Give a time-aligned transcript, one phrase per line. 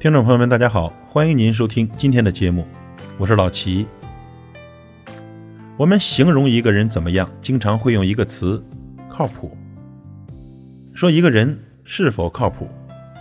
[0.00, 2.64] 听众朋友们，大家好，欢迎您收听今天的节目，
[3.16, 3.84] 我是老齐。
[5.76, 8.64] 我们形容一个人怎么样，经常会用一个词
[9.10, 9.58] “靠谱”。
[10.94, 12.68] 说一个人是否靠谱，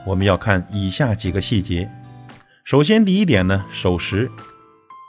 [0.06, 1.90] 我们要看以下几个细节。
[2.64, 4.30] 首先，第一点呢，守时。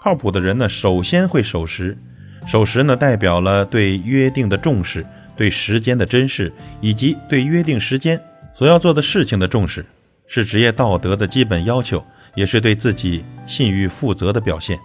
[0.03, 1.99] 靠谱的人呢，首先会守时。
[2.47, 5.05] 守时呢，代表了对约定的重视，
[5.37, 6.51] 对时间的珍视，
[6.81, 8.19] 以及对约定时间
[8.55, 9.85] 所要做的事情的重视。
[10.29, 12.05] 是职业道德的基本要求，
[12.37, 14.79] 也是对自己信誉负责的表现。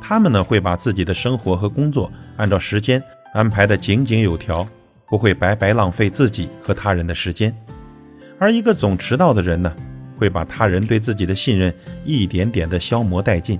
[0.00, 3.02] 他们呢会把自己的生活和工作按照时间
[3.34, 4.66] 安排的井井有条，
[5.06, 7.54] 不会白白浪费自己和他人的时间。
[8.38, 9.74] 而一个总迟到的人呢，
[10.16, 11.74] 会把他人对自己的信任
[12.04, 13.58] 一点点的消磨殆尽，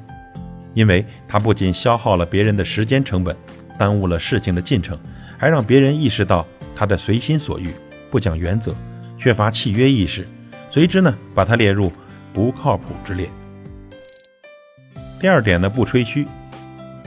[0.74, 3.34] 因为他不仅消耗了别人的时间成本，
[3.78, 4.98] 耽误了事情的进程，
[5.36, 7.70] 还让别人意识到他的随心所欲、
[8.10, 8.74] 不讲原则、
[9.18, 10.26] 缺乏契约意识。
[10.70, 11.90] 随之呢，把他列入
[12.32, 13.28] 不靠谱之列。
[15.20, 16.26] 第二点呢，不吹嘘，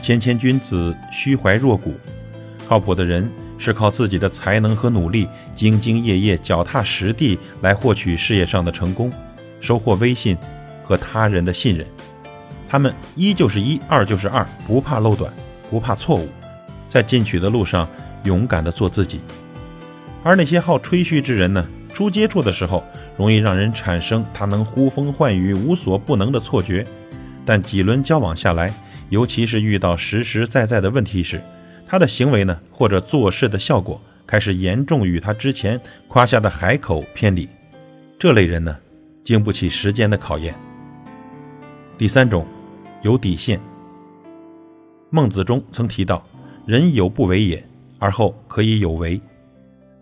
[0.02, 1.94] 谦谦君子，虚怀若谷。
[2.68, 9.12] 靠谱的人是靠自己的才能和努力，兢兢业业、脚踏实地来获取事业上的成功，
[9.60, 10.36] 收获威信
[10.84, 11.86] 和他人的信任。
[12.68, 15.32] 他们一就是一，二就是二，不怕漏短，
[15.70, 16.28] 不怕错误，
[16.88, 17.88] 在进取的路上
[18.24, 19.20] 勇敢地做自己。
[20.22, 22.84] 而那些好吹嘘之人呢，初接触的时候。
[23.18, 26.84] 容易让人产生他能呼风唤雨、无所不能的错觉，
[27.44, 28.72] 但几轮交往下来，
[29.10, 31.40] 尤其是遇到实实在在的问题时，
[31.86, 37.46] 他的行为呢，或者做事的效果开始严重与他之前夸下的海口偏离。
[38.18, 38.74] 这类人呢，
[39.22, 40.54] 经不起时间的考验。
[41.98, 42.46] 第三种，
[43.02, 43.60] 有底线。
[45.10, 46.26] 孟子中曾提到
[46.64, 47.62] ：“人有不为也，
[47.98, 49.20] 而后可以有为。”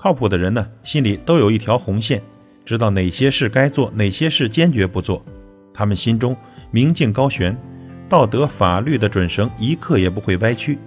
[0.03, 2.23] 靠谱的人呢，心里都有一条红线。
[2.65, 5.23] 知道哪些事该做，哪些事坚决不做，
[5.75, 6.35] 他们心中
[6.71, 7.55] 明镜高悬，
[8.09, 10.79] 道德法律的准绳一刻也不会歪曲。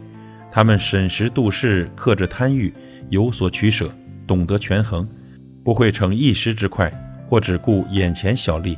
[0.51, 2.73] 他们审时度势，克制贪欲，
[3.09, 3.87] 有所取舍，
[4.25, 5.07] 懂得权衡，
[5.63, 6.89] 不会逞一时之快，
[7.29, 8.75] 或只顾眼前小利。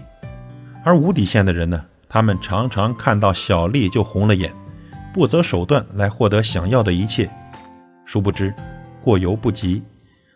[0.84, 1.82] 而无底线的人呢？
[2.10, 4.52] 他们常常看到小利就红了眼，
[5.14, 7.30] 不择手段来获得想要的一切，
[8.04, 8.54] 殊不知
[9.02, 9.82] 过犹不及。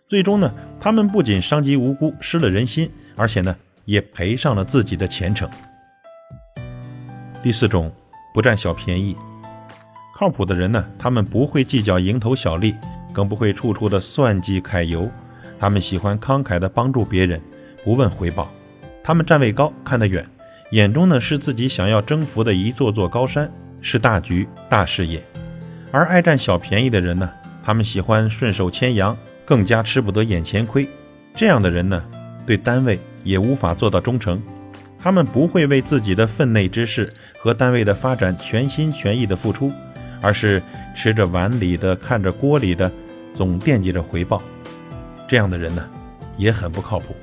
[0.10, 3.56] 最终呢，他们不仅伤及无辜、失了人心，而且呢，
[3.86, 5.48] 也赔上了自己的前程。
[7.44, 7.92] 第四种，
[8.34, 9.16] 不占小便宜。
[10.16, 12.76] 靠谱的人呢，他们不会计较蝇头小利，
[13.14, 15.08] 更不会处处的算计揩油。
[15.60, 17.40] 他们喜欢慷慨的帮助别人，
[17.84, 18.50] 不问回报。
[19.04, 20.26] 他们站位高，看得远，
[20.72, 23.48] 眼中呢是自己想要征服的一座座高山，
[23.80, 25.24] 是大局大事业。
[25.92, 27.30] 而爱占小便宜的人呢，
[27.64, 29.16] 他们喜欢顺手牵羊。
[29.50, 30.88] 更加吃不得眼前亏，
[31.34, 32.00] 这样的人呢，
[32.46, 34.40] 对单位也无法做到忠诚。
[35.00, 39.72] 他们不会为自己的分内之事和单位的发展全心全意的付出，
[40.22, 40.62] 而是
[40.96, 42.92] 吃着碗里的看着锅里的，
[43.34, 44.40] 总惦记着回报。
[45.28, 45.84] 这样的人呢，
[46.38, 47.16] 也很不靠谱。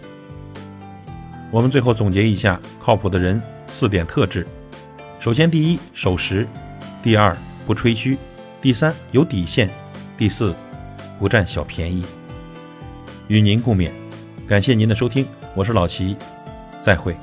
[1.52, 4.44] 我们最后总结一下靠谱的人四点特质：
[5.20, 6.44] 首先，第一，守时；
[7.04, 7.32] 第二，
[7.68, 8.16] 不吹嘘；
[8.60, 9.68] 第三，有底线；
[10.18, 10.52] 第四。
[11.18, 12.04] 不占小便宜，
[13.28, 13.90] 与您共勉。
[14.46, 16.16] 感谢您的收听，我是老齐，
[16.82, 17.16] 再会。